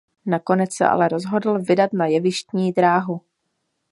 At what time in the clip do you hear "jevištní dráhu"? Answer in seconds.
2.05-3.21